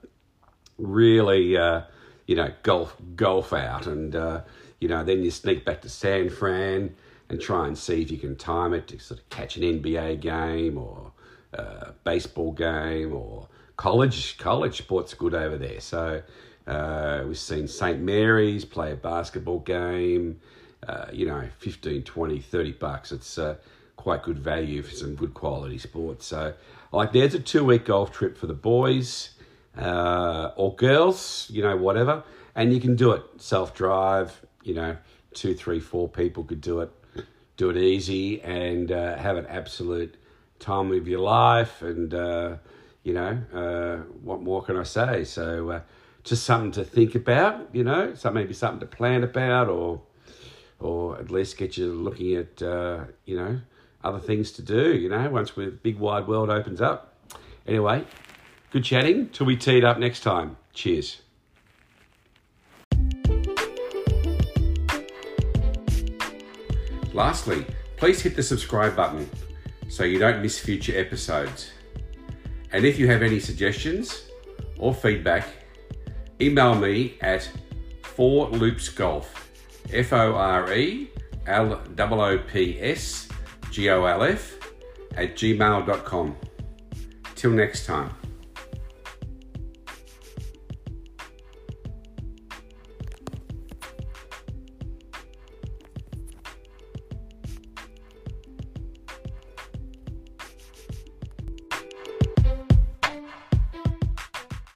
really, 0.79 1.57
uh, 1.57 1.83
you 2.27 2.37
know, 2.37 2.53
golf 2.63 2.97
golf 3.15 3.53
out, 3.53 3.87
and 3.87 4.15
uh, 4.15 4.43
you 4.81 4.89
know, 4.89 5.05
then 5.05 5.23
you 5.23 5.31
sneak 5.31 5.65
back 5.65 5.83
to 5.83 5.89
San 5.89 6.31
Fran 6.31 6.95
and 7.29 7.41
try 7.41 7.67
and 7.67 7.77
see 7.77 8.03
if 8.03 8.11
you 8.11 8.19
can 8.19 8.37
time 8.37 8.73
it 8.73 8.87
to 8.89 8.99
sort 8.99 9.21
of 9.21 9.29
catch 9.31 9.57
an 9.57 9.63
NBA 9.63 10.21
game 10.21 10.79
or 10.79 11.13
a 11.53 11.93
baseball 12.05 12.53
game 12.53 13.13
or 13.13 13.49
college 13.77 14.39
college 14.39 14.79
sports 14.79 15.15
good 15.15 15.35
over 15.35 15.59
there. 15.59 15.81
So 15.81 16.23
uh, 16.67 17.25
we've 17.27 17.39
seen 17.39 17.69
St. 17.69 18.01
Mary's 18.01 18.65
play 18.65 18.93
a 18.93 18.97
basketball 18.97 19.61
game. 19.61 20.41
Uh, 20.87 21.07
you 21.13 21.27
know, 21.27 21.43
15, 21.59 22.03
20, 22.03 22.39
30 22.39 22.73
bucks. 22.73 23.11
It's 23.11 23.39
uh, 23.39 23.57
quite 23.97 24.23
good 24.23 24.39
value 24.39 24.83
for 24.83 24.95
some 24.95 25.17
good 25.17 25.35
quality 25.35 25.79
sports. 25.79 26.27
So, 26.27 26.55
like, 26.93 27.13
there's 27.13 27.35
a 27.35 27.41
two 27.41 27.65
week 27.65 27.87
golf 27.87 28.13
trip 28.13 28.39
for 28.39 28.47
the 28.47 28.55
boys 28.55 29.31
uh, 29.77 30.53
or 30.55 30.77
girls, 30.77 31.49
you 31.51 31.63
know, 31.63 31.77
whatever. 31.77 32.23
And 32.55 32.73
you 32.73 32.81
can 32.81 32.95
do 32.95 33.13
it 33.13 33.23
self 33.39 33.75
drive, 33.75 34.41
you 34.63 34.75
know, 34.75 34.97
two, 35.35 35.55
three, 35.55 35.81
four 35.81 36.09
people 36.09 36.45
could 36.45 36.61
do 36.61 36.81
it 36.81 36.91
do 37.57 37.71
it 37.71 37.77
easy 37.77 38.43
and 38.43 38.93
uh, 38.93 39.17
have 39.17 39.37
an 39.37 39.47
absolute 39.47 40.17
time 40.59 40.93
of 40.93 41.09
your 41.09 41.21
life. 41.21 41.83
And, 41.83 42.13
uh, 42.13 42.57
you 43.03 43.15
know, 43.15 43.39
uh, 43.53 43.97
what 44.23 44.43
more 44.43 44.63
can 44.63 44.77
I 44.77 44.83
say? 44.83 45.25
So, 45.25 45.71
uh, 45.71 45.81
just 46.25 46.45
something 46.45 46.73
to 46.73 46.85
think 46.85 47.15
about, 47.15 47.69
you 47.73 47.85
know, 47.85 48.15
some, 48.15 48.35
maybe 48.35 48.53
something 48.53 48.81
to 48.81 48.87
plan 48.87 49.23
about 49.23 49.69
or, 49.69 50.03
or 50.81 51.19
at 51.19 51.31
least 51.31 51.57
get 51.57 51.77
you 51.77 51.93
looking 51.93 52.35
at, 52.35 52.61
uh, 52.61 53.05
you 53.25 53.37
know, 53.37 53.61
other 54.03 54.19
things 54.19 54.51
to 54.53 54.63
do, 54.63 54.95
you 54.95 55.09
know, 55.09 55.29
once 55.31 55.53
the 55.53 55.67
big 55.67 55.99
wide 55.99 56.27
world 56.27 56.51
opens 56.51 56.81
up. 56.81 57.15
Anyway, 57.67 58.05
good 58.71 58.85
chatting 58.85 59.29
till 59.31 59.47
we 59.47 59.57
tee 59.57 59.79
it 59.79 59.85
up 59.85 59.99
next 59.99 60.21
time. 60.21 60.57
Cheers. 60.73 61.23
Lastly, 67.17 67.65
please 67.97 68.21
hit 68.21 68.37
the 68.37 68.43
subscribe 68.43 68.95
button 68.95 69.29
so 69.89 70.05
you 70.05 70.19
don't 70.19 70.43
miss 70.43 70.59
future 70.59 70.99
episodes. 70.99 71.73
And 72.73 72.85
if 72.85 72.99
you 72.99 73.09
have 73.09 73.23
any 73.23 73.41
suggestions 73.41 74.29
or 74.79 74.93
feedback, 74.93 75.49
email 76.43 76.75
me 76.75 77.17
at 77.23 77.51
fore 78.03 78.51
loops 78.51 78.91
golf, 78.91 79.51
F 79.91 80.13
O 80.13 80.35
R 80.35 80.71
E 80.75 81.11
L 81.47 81.81
O 81.99 82.21
O 82.21 82.39
P 82.39 82.79
S 82.83 83.29
G 83.71 83.89
O 83.89 84.05
L 84.05 84.23
F 84.23 84.55
at 85.17 85.37
gmail.com. 85.37 86.37
Till 87.35 87.51
next 87.53 87.87
time. 87.87 88.11